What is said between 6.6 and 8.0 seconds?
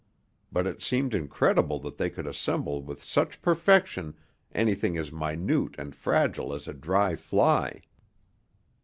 a dry fly.